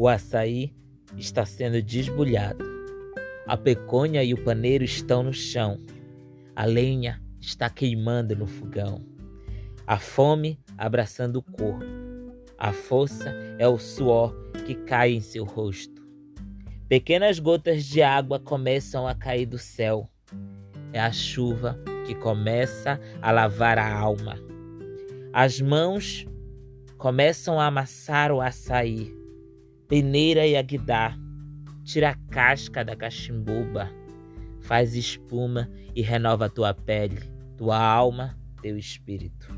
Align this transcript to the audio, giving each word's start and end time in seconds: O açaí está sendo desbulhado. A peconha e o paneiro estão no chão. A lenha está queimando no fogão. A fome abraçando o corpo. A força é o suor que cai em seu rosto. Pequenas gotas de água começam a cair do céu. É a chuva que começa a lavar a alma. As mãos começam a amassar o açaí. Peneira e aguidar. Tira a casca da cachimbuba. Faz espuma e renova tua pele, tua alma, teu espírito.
O 0.00 0.06
açaí 0.06 0.72
está 1.16 1.44
sendo 1.44 1.82
desbulhado. 1.82 2.64
A 3.48 3.56
peconha 3.56 4.22
e 4.22 4.32
o 4.32 4.44
paneiro 4.44 4.84
estão 4.84 5.24
no 5.24 5.32
chão. 5.32 5.76
A 6.54 6.64
lenha 6.64 7.20
está 7.40 7.68
queimando 7.68 8.36
no 8.36 8.46
fogão. 8.46 9.04
A 9.84 9.98
fome 9.98 10.60
abraçando 10.76 11.40
o 11.40 11.42
corpo. 11.42 11.84
A 12.56 12.72
força 12.72 13.34
é 13.58 13.66
o 13.66 13.76
suor 13.76 14.32
que 14.64 14.76
cai 14.76 15.14
em 15.14 15.20
seu 15.20 15.44
rosto. 15.44 16.00
Pequenas 16.88 17.40
gotas 17.40 17.84
de 17.84 18.00
água 18.00 18.38
começam 18.38 19.04
a 19.04 19.16
cair 19.16 19.46
do 19.46 19.58
céu. 19.58 20.08
É 20.92 21.00
a 21.00 21.10
chuva 21.10 21.76
que 22.06 22.14
começa 22.14 23.00
a 23.20 23.32
lavar 23.32 23.78
a 23.78 23.92
alma. 23.92 24.38
As 25.32 25.60
mãos 25.60 26.24
começam 26.96 27.58
a 27.58 27.66
amassar 27.66 28.30
o 28.30 28.40
açaí. 28.40 29.18
Peneira 29.88 30.46
e 30.46 30.54
aguidar. 30.54 31.18
Tira 31.82 32.10
a 32.10 32.14
casca 32.30 32.84
da 32.84 32.94
cachimbuba. 32.94 33.90
Faz 34.60 34.94
espuma 34.94 35.70
e 35.94 36.02
renova 36.02 36.50
tua 36.50 36.74
pele, 36.74 37.22
tua 37.56 37.78
alma, 37.78 38.38
teu 38.60 38.76
espírito. 38.76 39.48